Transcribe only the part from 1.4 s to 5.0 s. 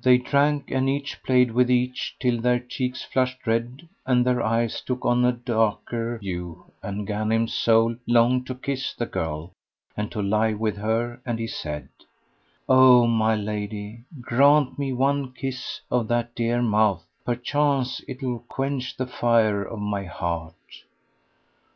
with each, till their cheeks flushed red and their eyes